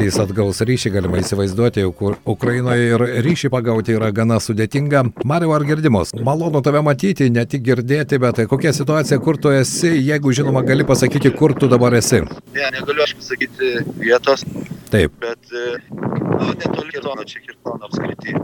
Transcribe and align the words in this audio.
patys 0.00 0.16
atgaus 0.22 0.60
ryšį, 0.64 0.90
galima 0.94 1.18
įsivaizduoti, 1.20 1.82
kur 1.98 2.14
Ukrainoje 2.28 2.86
ir 2.94 3.02
ryšį 3.26 3.50
pagauti 3.52 3.92
yra 3.98 4.08
gana 4.16 4.38
sudėtinga. 4.40 5.02
Mario, 5.28 5.50
ar 5.52 5.64
girdimos? 5.68 6.14
Malonu 6.24 6.62
tave 6.64 6.80
matyti, 6.86 7.28
ne 7.28 7.44
tik 7.44 7.66
girdėti, 7.66 8.16
bet 8.22 8.40
kokia 8.48 8.72
situacija, 8.72 9.20
kur 9.20 9.36
tu 9.36 9.52
esi, 9.52 9.92
jeigu 10.06 10.32
žinoma, 10.32 10.64
gali 10.64 10.86
pasakyti, 10.88 11.34
kur 11.36 11.52
tu 11.52 11.68
dabar 11.68 11.98
esi. 12.00 12.22
Ne, 12.56 12.70
negaliu 12.78 13.04
aš 13.04 13.12
pasakyti 13.20 13.74
vietos. 14.00 14.46
Taip. 14.88 15.20
Bet, 15.20 15.52
nu, 15.52 16.48
netoli 16.48 16.96
Kirtono, 16.96 17.28
čia 17.28 17.44
Kirtono 17.44 17.90
apskrityje. 17.90 18.40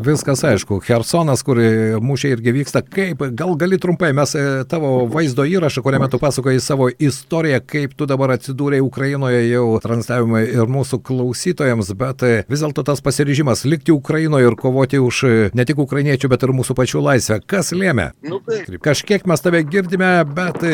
Viskas 0.00 0.40
aišku, 0.48 0.78
Hersonas, 0.86 1.42
kur 1.44 1.58
mūšiai 2.00 2.32
irgi 2.32 2.54
vyksta, 2.56 2.80
kaip, 2.80 3.20
gal 3.36 3.52
gali 3.60 3.76
trumpai, 3.80 4.14
mes 4.16 4.32
e, 4.38 4.44
tavo 4.68 5.04
vaizdo 5.12 5.44
įrašą, 5.44 5.82
kuriame 5.84 6.06
tu 6.08 6.16
pasakoji 6.22 6.62
savo 6.64 6.86
istoriją, 6.88 7.58
kaip 7.68 7.92
tu 7.98 8.06
dabar 8.08 8.32
atsidūrėjai 8.38 8.84
Ukrainoje 8.86 9.42
jau 9.50 9.66
transliavimai 9.84 10.42
ir 10.54 10.70
mūsų 10.72 11.02
klausytojams, 11.04 11.90
bet 12.00 12.24
e, 12.24 12.30
vis 12.48 12.64
dėlto 12.64 12.84
tas 12.88 13.04
pasiryžimas 13.04 13.66
likti 13.68 13.92
Ukrainoje 13.92 14.48
ir 14.48 14.56
kovoti 14.60 15.02
už 15.04 15.20
e, 15.28 15.34
ne 15.52 15.66
tik 15.68 15.82
ukrainiečių, 15.84 16.32
bet 16.32 16.48
ir 16.48 16.54
mūsų 16.56 16.78
pačių 16.80 17.04
laisvę. 17.04 17.40
Kas 17.44 17.74
lėmė? 17.76 18.08
Nu, 18.24 18.40
tai. 18.46 18.62
Kažkiek 18.80 19.28
mes 19.28 19.44
tave 19.44 19.60
girdime, 19.68 20.10
bet 20.32 20.64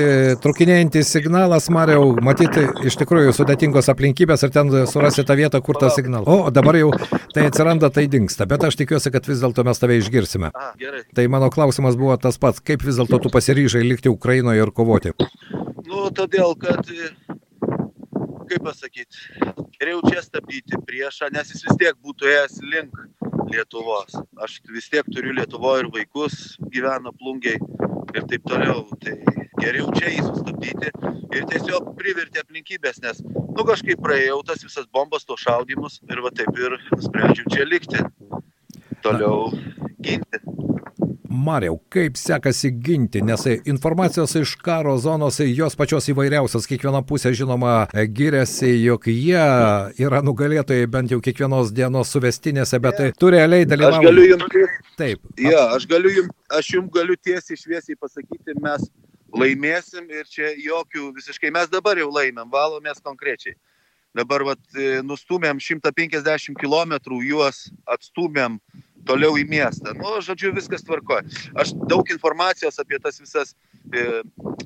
trukinėjantis 0.45 1.11
signalas, 1.17 1.67
Mariau, 1.75 2.13
matyti 2.23 2.69
iš 2.87 3.01
tikrųjų 3.03 3.35
sudėtingos 3.35 3.91
aplinkybės 3.91 4.47
ir 4.47 4.55
ten 4.55 4.71
surasti 4.87 5.27
tą 5.27 5.35
vietą, 5.43 5.65
kur 5.67 5.83
tas 5.83 5.99
signalas. 5.99 6.31
O, 6.31 6.55
dabar 6.55 6.79
jau 6.79 6.93
tai 7.35 7.49
atsiranda, 7.51 7.91
tai 7.91 8.07
dinksta, 8.11 8.47
bet 8.47 8.63
aš 8.71 8.79
tikiuosi, 8.79 9.16
kad 9.17 9.29
vis 9.31 9.41
dėlto 9.41 9.65
mes 9.65 9.81
tave 9.81 9.97
išgirsime. 10.01 10.53
A, 10.53 10.73
gerai. 10.81 11.03
Tai 11.17 11.25
mano 11.33 11.49
klausimas 11.53 11.97
buvo 11.97 12.17
tas 12.21 12.37
pats, 12.41 12.61
kaip 12.61 12.85
vis 12.85 13.01
dėlto 13.01 13.23
tu 13.25 13.33
pasiryžai 13.33 13.85
likti 13.87 14.13
Ukrainoje 14.13 14.65
ir 14.67 14.73
kovoti? 14.77 15.15
Nu, 15.87 16.07
todėl, 16.13 16.53
kad, 16.61 16.85
kaip 18.51 18.63
pasakyti, 18.67 19.25
geriau 19.79 20.03
čia 20.05 20.21
stabdyti 20.25 20.81
priešą, 20.85 21.31
nes 21.35 21.55
jis 21.55 21.65
vis 21.69 21.81
tiek 21.81 21.97
būtų 22.05 22.29
ėjęs 22.35 22.61
link 22.75 23.03
Lietuvos. 23.47 24.19
Aš 24.43 24.59
vis 24.75 24.91
tiek 24.93 25.07
turiu 25.15 25.33
Lietuvoje 25.37 25.85
ir 25.85 25.91
vaikus, 25.95 26.57
gyvena 26.75 27.15
plungiai 27.15 27.61
ir 28.17 28.27
taip 28.29 28.45
toliau. 28.51 28.85
Tai 29.03 29.15
geriau 29.63 29.93
čia 29.97 30.13
jį 30.13 30.25
sustabdyti 30.27 30.91
ir 31.37 31.47
tiesiog 31.51 31.93
priverti 31.99 32.43
aplinkybės, 32.43 33.01
nes, 33.05 33.23
nu, 33.23 33.65
kažkaip 33.67 34.03
praėjau 34.05 34.41
tas 34.47 34.63
visas 34.65 34.87
bombas, 34.93 35.25
to 35.29 35.37
šaudimus 35.41 36.01
ir 36.11 36.23
va 36.25 36.33
taip 36.35 36.59
ir 36.61 36.77
nusprendžiau 36.93 37.55
čia 37.55 37.67
likti 37.69 38.03
toliau 39.07 39.51
ginti. 40.03 40.43
Mariau, 41.37 41.77
kaip 41.93 42.17
sekasi 42.17 42.71
ginti, 42.83 43.21
nes 43.23 43.43
informacijos 43.69 44.35
iš 44.41 44.55
karo 44.63 44.95
zonos, 44.99 45.39
jos 45.43 45.77
pačios 45.77 46.09
įvairiausios, 46.11 46.67
kiekviena 46.71 47.03
pusė 47.07 47.33
žinoma 47.37 47.75
giriasi, 48.17 48.71
jog 48.85 49.09
jie 49.11 49.43
yra 50.07 50.23
nugalėtojai 50.25 50.89
bent 50.91 51.13
jau 51.13 51.21
kiekvienos 51.23 51.75
dienos 51.77 52.15
suvestinėse, 52.15 52.81
bet 52.83 53.03
yeah. 53.03 53.19
tu 53.21 53.31
realiai 53.35 53.69
dalyvauji. 53.69 54.01
Aš 54.01 54.09
galiu 54.09 54.27
jums. 54.31 54.79
Taip. 54.97 55.23
Ja, 55.43 55.67
aš 55.77 55.89
galiu 55.91 56.15
jums, 56.15 56.33
aš 56.61 56.73
jums 56.79 56.95
galiu 56.95 57.19
tiesiai 57.29 57.61
šviesiai 57.61 58.01
pasakyti, 58.01 58.57
mes 58.63 58.89
laimėsim 59.37 60.09
ir 60.15 60.27
čia 60.31 60.55
jokių 60.63 61.11
visiškai, 61.19 61.53
mes 61.55 61.71
dabar 61.73 62.01
jau 62.01 62.09
laimėm, 62.15 62.49
valomės 62.53 63.03
konkrečiai. 63.05 63.59
Dabar 64.17 64.47
vat, 64.49 64.63
nustumėm 65.05 65.59
150 65.61 66.57
km, 66.57 66.97
juos 67.21 67.67
atstumėm 67.85 68.57
toliau 69.09 69.37
į 69.39 69.47
miestą. 69.51 69.95
Nu, 69.99 70.17
žodžiu, 70.25 70.53
viskas 70.57 70.85
tvarkoja. 70.87 71.25
Aš 71.59 71.75
daug 71.91 72.09
informacijos 72.13 72.81
apie 72.83 73.01
tas 73.03 73.21
visas, 73.23 73.55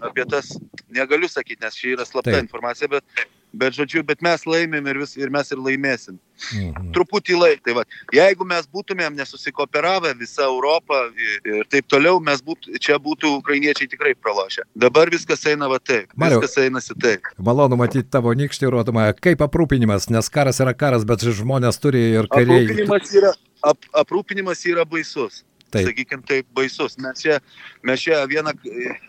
apie 0.01 0.27
tas 0.31 0.55
negaliu 0.91 1.29
sakyti, 1.31 1.63
nes 1.65 1.77
čia 1.79 1.95
yra 1.97 2.07
slapta 2.09 2.35
Taip. 2.35 2.47
informacija, 2.49 2.91
bet, 2.91 3.05
bet, 3.53 3.75
žodžiu, 3.77 4.03
bet 4.07 4.23
mes 4.25 4.45
laimėm 4.47 4.87
ir, 4.91 5.01
vis, 5.03 5.17
ir 5.19 5.31
mes 5.33 5.51
ir 5.51 5.61
laimėsim. 5.61 6.19
Mhm. 6.55 6.91
Truputį 6.97 7.37
laik. 7.37 7.63
Tai 7.67 7.75
va, 7.81 7.85
jeigu 8.15 8.47
mes 8.49 8.69
būtumėm 8.73 9.17
nesusikooperavę 9.19 10.15
visą 10.21 10.47
Europą 10.49 11.03
ir 11.19 11.67
taip 11.73 11.89
toliau, 11.91 12.21
mes 12.25 12.41
būt, 12.45 12.71
čia 12.81 12.97
būtų 13.03 13.35
ukrainiečiai 13.41 13.91
tikrai 13.91 14.15
pralošę. 14.17 14.65
Dabar 14.75 15.13
viskas 15.13 15.45
eina 15.51 15.69
va 15.71 15.81
taip. 15.83 16.15
Mariau, 16.17 16.41
viskas 16.41 16.65
einasi 16.65 16.97
taip. 17.01 17.29
Malonu 17.39 17.79
matyti 17.81 18.09
tavo 18.11 18.33
nykštį 18.37 18.73
rodoma. 18.73 19.11
Kaip 19.17 19.45
aprūpinimas, 19.45 20.09
nes 20.13 20.33
karas 20.33 20.63
yra 20.65 20.75
karas, 20.77 21.07
bet 21.09 21.27
žmonės 21.27 21.81
turi 21.83 22.07
ir 22.17 22.31
kariai. 22.33 22.65
Aprūpinimas 22.65 23.15
yra, 23.21 23.35
ap, 23.67 23.93
aprūpinimas 24.05 24.65
yra 24.71 24.87
baisus. 24.89 25.45
Taip. 25.71 25.87
Sakykime, 25.87 26.25
taip 26.27 26.47
baisus. 26.55 26.97
Mes 26.99 27.23
čia, 27.23 27.39
mes 27.87 28.03
čia 28.03 28.25
vieną, 28.27 28.53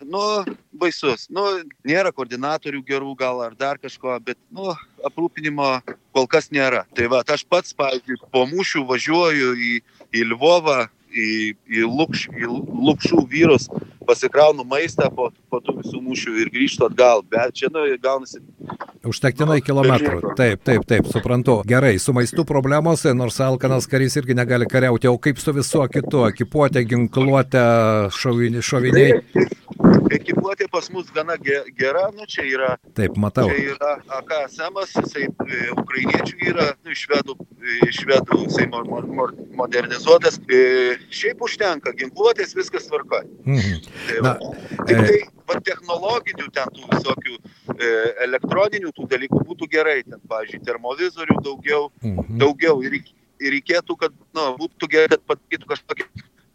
nu, 0.06 0.22
baisus. 0.78 1.26
Nu, 1.34 1.42
nėra 1.86 2.12
koordinatorių 2.14 2.84
gerų 2.86 3.16
gal 3.18 3.42
ar 3.42 3.56
dar 3.58 3.80
kažko, 3.82 4.14
bet, 4.22 4.38
nu, 4.54 4.70
aprūpinimo 5.02 5.74
kol 6.14 6.28
kas 6.30 6.52
nėra. 6.54 6.84
Tai 6.94 7.10
va, 7.10 7.24
aš 7.26 7.42
pats, 7.50 7.74
pavyzdžiui, 7.74 8.20
po 8.30 8.44
mūšių 8.50 8.84
važiuoju 8.92 9.54
į, 9.58 9.72
į 10.14 10.24
Lvovą, 10.30 10.84
į, 11.10 11.28
į, 11.66 11.82
lukš, 11.88 12.28
į 12.30 12.48
lukšų 12.88 13.26
vyrus, 13.32 13.68
pasikraunu 14.06 14.64
maistą 14.68 15.10
po, 15.14 15.30
po 15.50 15.60
tų 15.64 15.80
visų 15.82 16.02
mūšių 16.06 16.36
ir 16.44 16.52
grįžtu 16.54 16.86
atgal. 16.86 17.26
Bet 17.26 17.58
čia, 17.58 17.72
nu, 17.74 17.84
gaunasi 18.02 18.42
Užtektinai 19.08 19.58
kilometrų. 19.66 20.34
Taip, 20.38 20.60
taip, 20.62 20.84
taip, 20.86 21.08
suprantu. 21.10 21.58
Gerai, 21.66 21.96
su 21.98 22.14
maistu 22.14 22.44
problemos, 22.46 23.02
nors 23.18 23.40
Alkanas 23.42 23.88
karys 23.90 24.14
irgi 24.20 24.36
negali 24.38 24.68
kariauti, 24.70 25.10
o 25.10 25.18
kaip 25.18 25.40
su 25.42 25.54
viso 25.56 25.82
kitu, 25.90 26.22
ekipuotė, 26.28 26.84
ginkluotė, 26.86 27.64
šoviniai. 28.14 29.18
Ekipuotė 30.12 30.68
pas 30.70 30.86
mus 30.92 31.10
gana 31.14 31.34
gera, 31.40 32.04
nu 32.14 32.26
čia 32.30 32.44
yra. 32.46 32.70
Taip, 32.96 33.16
matau. 33.20 33.48
Čia 33.50 33.74
yra 33.74 33.92
AKSM, 34.20 34.80
jisai 34.92 35.26
e, 35.26 35.60
ukrainiečių 35.72 36.38
yra, 36.52 36.66
nu, 36.84 36.96
švedų, 37.02 37.36
švedų 37.98 38.40
jisai 38.44 38.68
modernizuotas. 39.58 40.38
E, 40.46 40.62
šiaip 41.10 41.42
užtenka, 41.48 41.94
ginkluotės 41.98 42.54
viskas 42.58 42.86
tvarkoja. 42.90 43.26
Mhm. 43.48 43.86
Tai, 44.08 44.18
Na, 44.26 44.36
tik 44.86 45.06
tai 45.08 45.18
va, 45.48 45.58
technologinių 45.64 46.48
ten 46.54 46.70
tų 46.76 46.88
visokių 46.92 47.38
e, 47.38 47.90
elektroninių 48.26 48.92
tų 48.96 49.08
dalykų 49.14 49.42
būtų 49.48 49.68
gerai, 49.72 50.02
ten, 50.06 50.20
pavyzdžiui, 50.28 50.62
termovizorių 50.68 51.38
daugiau, 51.44 51.88
mhm. 52.02 52.38
daugiau 52.42 52.78
ir, 52.86 53.00
ir 53.42 53.56
reikėtų, 53.56 53.98
kad 54.04 54.14
nu, 54.36 54.52
būtų 54.60 54.90
gerai, 54.92 55.10
kad 55.16 55.26
padarytų 55.32 55.74
kažkokią 55.74 56.08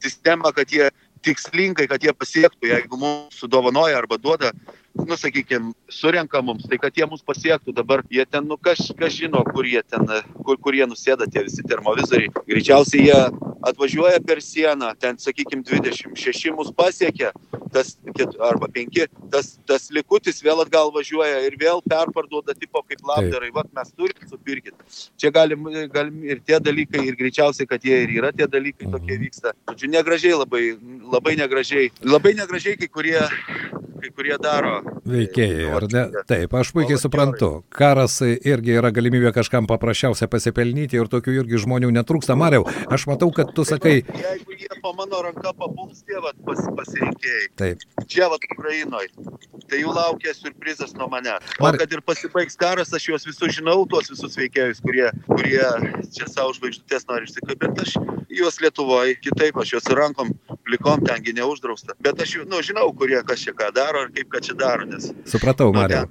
sistemą, 0.03 0.53
kad 0.53 0.72
jie 0.72 0.90
tikslingai, 1.26 1.88
kad 1.90 2.03
jie 2.03 2.14
pasiektų, 2.14 2.70
jeigu 2.70 3.00
mums 3.00 3.40
sudovanoja 3.42 3.97
arba 3.97 4.20
duoda, 4.22 4.52
nu, 4.97 5.18
sakykime, 5.18 5.74
surenka 5.90 6.42
mums, 6.46 6.66
tai 6.70 6.80
kad 6.81 6.96
jie 6.97 7.06
mus 7.09 7.24
pasiektų. 7.26 7.74
Dabar 7.78 8.03
jie 8.14 8.26
ten, 8.26 8.47
nu, 8.50 8.58
kas, 8.62 8.90
kas 8.97 9.16
žino, 9.18 9.44
kur 9.53 9.68
jie 9.68 9.81
ten, 9.86 10.06
kur, 10.46 10.58
kur 10.62 10.78
jie 10.78 10.88
nusėda 10.90 11.28
tie 11.30 11.44
visi 11.46 11.66
termovizoriai. 11.68 12.31
Greičiausiai 12.50 13.08
jie 13.09 13.20
atvažiuoja 13.68 14.22
per 14.26 14.42
sieną, 14.44 14.94
ten, 15.02 15.20
sakykime, 15.22 15.66
26 15.68 16.53
mus 16.58 16.72
pasiekia, 16.76 17.34
tas, 17.73 17.95
arba 18.50 18.69
5, 18.73 19.00
tas, 19.33 19.53
tas 19.69 19.88
likutis 19.94 20.41
vėl 20.44 20.61
atgal 20.63 20.91
važiuoja 20.95 21.44
ir 21.47 21.57
vėl 21.59 21.81
perparduoda 21.85 22.55
tipo 22.57 22.83
kaip 22.88 23.03
labdarai, 23.07 23.51
va, 23.55 23.66
mes 23.78 23.94
turim 23.97 24.29
supirkit. 24.29 24.75
Čia 25.19 25.31
galim, 25.35 25.67
galim 25.94 26.23
ir 26.28 26.41
tie 26.45 26.59
dalykai, 26.63 27.03
ir 27.09 27.17
greičiausiai, 27.19 27.69
kad 27.69 27.83
jie 27.83 28.03
ir 28.05 28.16
yra 28.19 28.33
tie 28.35 28.47
dalykai, 28.50 28.89
tokie 28.94 29.19
vyksta. 29.22 29.55
Žodžiu, 29.72 29.91
negražiai 29.95 30.38
labai, 30.38 30.63
labai 31.17 31.38
negražiai. 31.39 31.91
Labai 32.05 32.35
negražiai 32.38 32.79
kai 32.79 32.91
kurie 32.91 33.19
kai 34.02 34.12
kurie 34.13 34.38
daro. 34.41 34.80
Veikėjai, 35.08 35.68
ar 35.78 35.88
ne? 35.91 36.03
Taip, 36.30 36.53
aš 36.58 36.72
puikiai 36.75 37.00
suprantu. 37.02 37.52
Karas 37.74 38.19
irgi 38.25 38.78
yra 38.78 38.91
galimybė 38.96 39.34
kažkam 39.35 39.68
paprasčiausia 39.69 40.30
pasipelnyti 40.31 41.00
ir 41.00 41.09
tokių 41.12 41.35
irgi 41.41 41.62
žmonių 41.66 41.91
netrūksta. 42.00 42.38
Mariau, 42.40 42.68
aš 42.94 43.08
matau, 43.12 43.30
kad 43.35 43.53
tu 43.56 43.66
sakai. 43.68 44.02
Jeigu 44.03 44.58
jie 44.59 44.81
po 44.84 44.94
mano 44.97 45.22
ranka 45.25 45.53
papuls 45.58 46.03
tie 46.08 46.19
vat, 46.24 46.38
pas, 46.47 46.62
pasirinkėjai. 46.80 47.47
Taip. 47.59 47.85
Čia 48.08 48.30
vat 48.34 48.44
Ukrainoje. 48.56 49.12
Tai 49.68 49.81
jų 49.81 49.94
laukia 49.96 50.34
surprizas 50.35 50.94
nuo 50.96 51.09
mane. 51.12 51.34
O 51.59 51.66
Mar... 51.66 51.78
kad 51.79 51.91
ir 51.91 52.03
pasibaigs 52.06 52.55
karas, 52.59 52.94
aš 52.96 53.09
juos 53.09 53.28
visus 53.28 53.58
žinau, 53.58 53.82
tuos 53.90 54.11
visus 54.14 54.38
veikėjus, 54.40 54.79
kurie, 54.85 55.09
kurie 55.28 55.64
čia 56.16 56.29
savo 56.29 56.53
žvaigždutės 56.55 57.08
nori 57.09 57.28
išsikabinti, 57.28 57.84
aš 57.84 57.97
juos 58.32 58.61
Lietuvoje 58.64 59.17
kitaip, 59.20 59.59
aš 59.59 59.76
juos 59.76 59.91
rankom 59.97 60.32
plikom 60.67 61.05
tengi 61.08 61.34
neuždrausta. 61.37 61.96
Bet 62.03 62.22
aš 62.23 62.35
jau, 62.40 62.46
nu, 62.52 62.61
žinau, 62.66 62.90
kurie 62.97 63.22
kas 63.28 63.43
čia 63.46 63.55
ką 63.58 63.72
daro 63.75 64.05
ir 64.05 64.14
kaip 64.19 64.31
ką 64.35 64.43
čia 64.49 64.58
daro, 64.59 64.87
nes. 64.90 65.09
Supratau, 65.29 65.72
nu, 65.72 65.79
Marijau. 65.79 66.08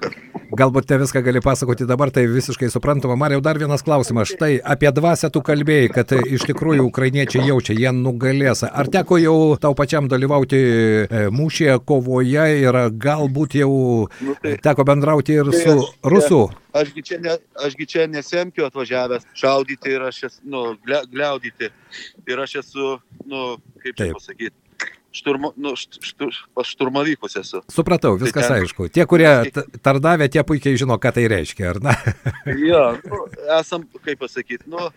Galbūt 0.56 0.86
te 0.88 0.96
viską 0.96 1.20
gali 1.20 1.40
pasakoti 1.44 1.84
dabar, 1.88 2.08
tai 2.14 2.22
visiškai 2.30 2.70
suprantama. 2.72 3.16
Marijau, 3.20 3.42
dar 3.44 3.58
vienas 3.60 3.82
klausimas. 3.84 4.30
Štai 4.30 4.54
apie 4.74 4.88
dvasę 4.94 5.28
tu 5.34 5.42
kalbėjai, 5.44 5.90
kad 5.92 6.14
iš 6.16 6.46
tikrųjų 6.48 6.86
ukrainiečiai 6.86 7.44
jaučia, 7.50 7.76
jie 7.76 7.92
nugalės. 7.92 8.64
Ar 8.64 8.88
teko 8.92 9.18
jau 9.20 9.36
tau 9.60 9.76
pačiam 9.76 10.08
dalyvauti 10.08 10.60
e, 10.62 11.22
mūšėje, 11.36 11.76
kovoje 11.84 12.46
ir 12.62 12.80
galbūt 13.06 13.58
jau 13.60 13.72
nu, 14.08 14.36
tai, 14.40 14.56
teko 14.64 14.86
bendrauti 14.88 15.36
ir 15.36 15.52
tai 15.52 15.60
su 15.60 15.76
rusų? 16.08 16.42
Ašgi 16.76 17.04
čia, 17.04 17.20
ne, 17.24 17.36
ašgi 17.66 17.88
čia 17.92 18.06
nesemkiu 18.12 18.64
atvažiavęs 18.70 19.28
šaudyti 19.36 19.92
ir 19.92 20.08
aš 20.08 20.22
esu, 20.30 20.40
nu, 20.48 20.68
gliaudyti. 20.86 21.68
Ir 22.28 22.46
aš 22.46 22.62
esu, 22.62 22.94
nu, 23.28 23.48
kaip 23.84 23.98
čia 23.98 24.14
pasakyti 24.16 24.56
šturmo, 25.16 25.52
nu, 25.56 25.72
štur, 25.76 26.36
pas 26.56 26.68
šturmavykus 26.68 27.38
esu. 27.40 27.62
Supratau, 27.72 28.14
tai 28.16 28.26
viskas 28.26 28.46
tai 28.46 28.52
ten, 28.52 28.66
aišku. 28.66 28.88
Tie, 28.92 29.04
kurie 29.08 29.32
tardavė, 29.84 30.28
tie 30.32 30.44
puikiai 30.46 30.78
žino, 30.80 30.98
ką 31.00 31.14
tai 31.16 31.26
reiškia, 31.32 31.72
ar 31.74 31.82
ne? 31.84 31.94
jo, 32.70 32.82
nu, 33.06 33.22
esam, 33.58 33.86
kaip 34.04 34.20
pasakyti, 34.22 34.68
nu, 34.72 34.90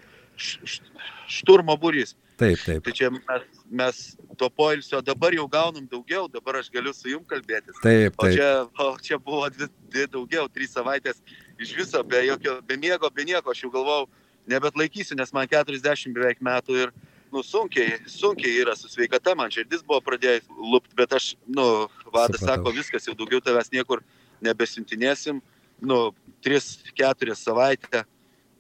šturmo 1.30 1.78
būrys. 1.80 2.16
Taip, 2.40 2.62
taip. 2.64 2.86
Tai 2.86 2.94
čia 2.96 3.10
mes, 3.12 3.48
mes 3.68 3.98
to 4.40 4.48
poilsio 4.56 5.02
dabar 5.04 5.36
jau 5.36 5.44
gaunam 5.52 5.84
daugiau, 5.92 6.30
dabar 6.32 6.62
aš 6.62 6.70
galiu 6.72 6.94
su 6.96 7.12
jum 7.12 7.26
kalbėtis. 7.28 7.76
Taip, 7.84 8.16
taip. 8.16 8.24
O 8.24 8.30
čia, 8.32 8.50
o 8.80 8.94
čia 9.04 9.20
buvo 9.20 9.50
dvi, 9.52 9.68
dvi 9.92 10.06
daugiau, 10.14 10.48
trys 10.48 10.72
savaitės 10.78 11.20
iš 11.60 11.76
viso, 11.76 12.04
be 12.08 12.24
jokio, 12.30 12.62
be 12.64 12.80
miego, 12.80 13.12
be 13.12 13.28
nieko, 13.28 13.52
aš 13.52 13.66
jau 13.66 13.74
galvau, 13.74 14.08
nebet 14.50 14.80
laikysiu, 14.80 15.18
nes 15.20 15.34
man 15.36 15.52
40 15.52 16.16
beveik 16.16 16.40
metų 16.46 16.80
ir 16.86 16.96
nu, 17.32 17.44
sunkiai, 17.44 18.00
sunkiai 18.10 18.60
yra 18.62 18.76
su 18.76 18.90
sveikata, 18.90 19.36
man 19.38 19.52
širdis 19.54 19.84
buvo 19.86 20.02
pradėjęs 20.06 20.50
lūpti, 20.50 20.96
bet 20.98 21.14
aš, 21.18 21.32
nu, 21.48 21.66
vadas 22.14 22.42
sako, 22.44 22.74
viskas, 22.76 23.08
jau 23.08 23.16
daugiau 23.18 23.42
tavęs 23.44 23.72
niekur 23.74 24.04
nebesintinėsim, 24.46 25.42
nu, 25.82 26.00
3-4 26.46 27.36
savaitę, 27.38 28.04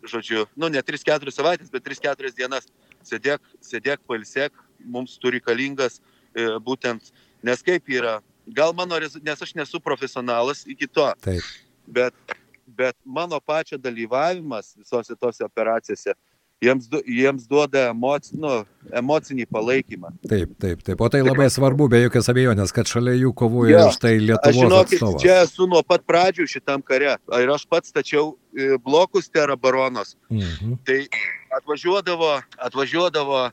žodžiu, 0.03 0.45
nu, 0.55 0.69
ne 0.71 0.83
3-4 0.85 1.33
savaitės, 1.33 1.71
bet 1.73 1.85
3-4 1.87 2.33
dienas 2.37 2.69
sėdėk, 3.07 3.43
sėdėk, 3.63 4.03
palsėk, 4.07 4.55
mums 4.79 5.17
tu 5.19 5.31
reikalingas 5.33 5.99
e, 5.99 6.45
būtent, 6.63 7.11
nes 7.43 7.63
kaip 7.65 7.89
yra, 7.91 8.19
gal 8.47 8.73
mano, 8.77 8.99
nes 8.99 9.45
aš 9.45 9.55
nesu 9.57 9.81
profesionalas 9.83 10.65
iki 10.69 10.87
to, 10.87 11.07
Taip. 11.25 11.45
bet, 11.87 12.35
bet 12.65 12.97
mano 13.05 13.39
pačio 13.39 13.79
dalyvavimas 13.81 14.75
visose 14.77 15.15
tose 15.19 15.43
operacijose 15.45 16.15
jiems, 16.63 16.87
du, 16.91 17.01
jiems 17.07 17.47
duoda 17.49 17.89
emoc, 17.93 18.27
nu, 18.35 18.51
emocinį 19.01 19.45
palaikymą. 19.53 20.11
Taip, 20.27 20.51
taip, 20.61 20.81
taip. 20.85 21.01
O 21.01 21.09
tai 21.11 21.21
labai 21.23 21.47
svarbu, 21.51 21.89
be 21.91 22.01
jokios 22.03 22.29
abejonės, 22.31 22.73
kad 22.75 22.89
šalia 22.91 23.15
jų 23.17 23.33
kovoja 23.37 23.85
ja, 23.85 23.85
štai 23.95 24.15
Lietuvos 24.19 24.51
aš 24.51 24.59
žinokit, 24.59 24.97
atstovas. 24.97 25.23
Čia 25.23 25.37
esu 25.45 25.69
nuo 25.71 25.81
pat 25.87 26.03
pradžių 26.09 26.47
šitam 26.51 26.83
kare. 26.85 27.15
Ir 27.39 27.53
aš 27.53 27.65
pats 27.69 27.93
stačiau 27.93 28.33
e, 28.55 28.75
blokus 28.83 29.31
Terra 29.31 29.55
Baronos. 29.59 30.15
Mhm. 30.33 30.79
Tai 30.87 30.99
atvažiuodavo, 31.59 32.35
atvažiuodavo 32.69 33.47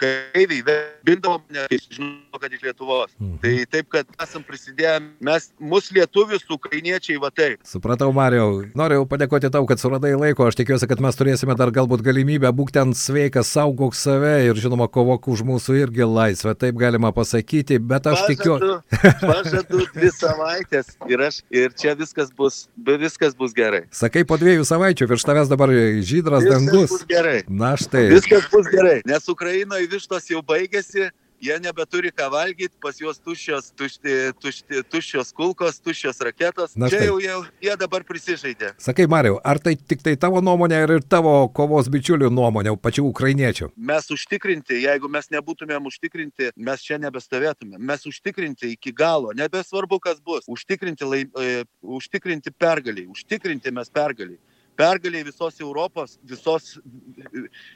kareiviai 0.00 0.80
bindavo 1.04 1.40
mane, 1.40 1.66
kai 1.70 1.78
žinau, 1.80 2.38
kad 2.40 2.52
iš 2.52 2.62
Lietuvos. 2.64 3.12
Mhm. 3.18 3.36
Tai 3.42 3.52
taip, 3.72 3.88
kad 3.94 4.06
esam 4.22 4.44
prisidėję, 4.46 4.96
mes, 5.20 5.50
mus 5.60 5.90
lietuvius, 5.94 6.44
ukrainiečiai, 6.50 7.18
va 7.22 7.30
taip. 7.34 7.62
Supratau, 7.66 8.10
Marijau, 8.16 8.64
noriu 8.76 9.06
padėkoti 9.08 9.50
tau, 9.52 9.66
kad 9.68 9.80
suradai 9.80 10.12
laiko, 10.18 10.46
aš 10.48 10.58
tikiuosi, 10.60 10.88
kad 10.90 11.02
mes 11.02 11.18
turėsime 11.18 11.56
dar 11.58 11.72
galbūt 11.74 12.04
galimybę 12.06 12.50
būti 12.56 12.76
ten 12.78 12.94
sveikas, 12.96 13.50
saugok 13.54 13.96
save 13.98 14.34
ir 14.48 14.60
žinoma, 14.60 14.88
kovok 14.92 15.30
už 15.32 15.44
mūsų 15.48 15.78
irgi 15.84 16.06
laisvę, 16.08 16.54
taip 16.58 16.78
galima 16.80 17.12
pasakyti, 17.16 17.80
bet 17.80 18.10
aš 18.10 18.26
tikiuosi. 18.30 18.80
Pažadu 19.30 19.84
dvi 19.94 20.12
savaitės 20.14 20.94
ir, 21.08 21.24
aš, 21.30 21.40
ir 21.54 21.74
čia 21.78 21.94
viskas 21.98 22.32
bus, 22.36 22.64
viskas 22.76 23.36
bus 23.38 23.54
gerai. 23.56 23.84
Sakai, 23.94 24.26
po 24.28 24.38
dviejų 24.40 24.66
savaičių 24.68 25.10
virš 25.10 25.26
tavęs 25.28 25.50
dabar 25.50 25.72
žydras 25.72 26.44
viskas 26.44 26.54
dangus. 26.54 26.96
Gerai. 27.10 27.38
Na 27.48 27.72
štai. 27.80 28.06
Viskas 28.12 28.46
bus 28.52 28.68
gerai. 28.72 29.00
Nes 29.08 29.19
nes 29.20 29.28
Ukrainoje 29.28 29.84
vištos 29.92 30.30
jau 30.32 30.40
baigėsi, 30.40 31.10
jie 31.40 31.56
nebeturi 31.60 32.08
ką 32.12 32.28
valgyti, 32.32 32.72
pas 32.80 32.96
juos 33.00 33.18
tuščios, 33.20 33.70
tušti, 33.76 34.14
tušti, 34.40 34.80
tuščios 34.88 35.32
kulkos, 35.36 35.76
tuščios 35.84 36.20
raketos. 36.24 36.72
Na, 36.80 36.88
Čia 36.92 37.02
jau, 37.04 37.18
jau 37.20 37.38
jie 37.60 37.76
dabar 37.80 38.04
prisižaidė. 38.08 38.72
Sakai, 38.80 39.04
Mariau, 39.12 39.36
ar 39.44 39.60
tai 39.60 39.74
tik 39.76 40.00
tai 40.04 40.16
tavo 40.20 40.40
nuomonė 40.44 40.80
ir 40.86 41.04
tavo 41.04 41.34
kovos 41.52 41.88
bičiulių 41.92 42.30
nuomonė, 42.32 42.72
pačių 42.80 43.04
ukrainiečių? 43.10 43.70
Mes 43.76 44.08
užtikrinti, 44.16 44.80
jeigu 44.86 45.12
mes 45.12 45.28
nebūtumėm 45.36 45.88
užtikrinti, 45.92 46.52
mes 46.56 46.84
čia 46.84 47.00
nebestovėtumėm. 47.04 47.80
Mes 47.92 48.08
užtikrinti 48.08 48.72
iki 48.76 48.94
galo, 48.96 49.34
nebesvarbu 49.36 50.00
kas 50.00 50.20
bus, 50.24 50.48
užtikrinti, 50.48 51.08
laim, 51.08 51.32
e, 51.40 51.64
užtikrinti 52.00 52.56
pergaliai, 52.56 53.08
užtikrinti 53.12 53.72
mes 53.76 53.92
pergaliai 53.92 54.40
pergaliai 54.80 55.26
visos 55.28 55.60
Europos, 55.60 56.16
visos, 56.24 56.74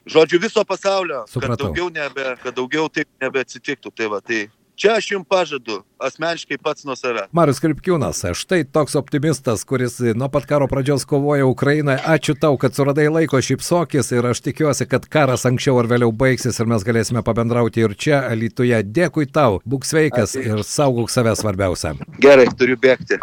žodžiu, 0.09 0.41
viso 0.43 0.65
pasaulio, 0.65 1.25
Supratau. 1.29 1.57
kad 1.57 1.65
daugiau, 1.67 1.89
nebe, 1.93 2.29
kad 2.43 2.57
daugiau 2.57 2.91
taip 2.93 3.09
nebeatsitiktų. 3.23 3.93
Tai 3.95 4.13
va, 4.17 4.21
tai 4.25 4.47
Čia 4.75 4.97
aš 4.99 5.11
jums 5.13 5.27
pažadu, 5.31 5.77
asmeniškai 6.03 6.57
pats 6.59 6.83
nuo 6.85 6.97
savęs. 6.99 7.29
Marius 7.37 7.61
Kripkiūnas, 7.63 8.25
štai 8.35 8.65
toks 8.67 8.97
optimistas, 8.99 9.63
kuris 9.63 10.01
nuo 10.19 10.27
pat 10.35 10.49
karo 10.51 10.67
pradžios 10.71 11.07
kovoja 11.07 11.47
Ukrainoje. 11.47 12.01
Ačiū 12.03 12.35
tau, 12.35 12.59
kad 12.59 12.75
suradai 12.75 13.07
laiko 13.07 13.39
šypsokis 13.39 14.11
ir 14.17 14.27
aš 14.33 14.43
tikiuosi, 14.49 14.89
kad 14.91 15.07
karas 15.07 15.47
anksčiau 15.47 15.79
ar 15.79 15.91
vėliau 15.91 16.11
baigsis 16.11 16.59
ir 16.59 16.71
mes 16.71 16.83
galėsime 16.87 17.23
pabendrauti 17.23 17.87
ir 17.87 17.95
čia, 17.95 18.25
Lietuvoje. 18.35 18.83
Dėkui 18.83 19.31
tau, 19.31 19.61
būk 19.63 19.87
sveikas 19.87 20.35
Ačiū. 20.35 20.59
ir 20.59 20.67
saugok 20.67 21.15
save 21.15 21.39
svarbiausia. 21.39 21.95
Gerai, 22.19 22.51
turiu 22.59 22.75
bėgti. 22.75 23.23